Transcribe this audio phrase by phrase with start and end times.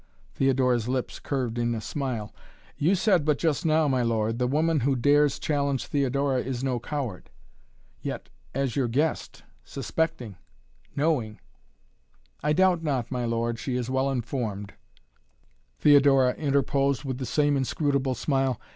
[0.33, 2.33] Theodora's lips curved in a smile.
[2.75, 6.79] "You said but just now, my lord, the woman who dares challenge Theodora is no
[6.79, 7.29] coward"
[8.01, 10.37] "Yet as your guest suspecting
[10.95, 11.39] knowing"
[12.43, 14.73] "I doubt not, my lord, she is well informed,"
[15.77, 18.59] Theodora interposed with the same inscrutable smile.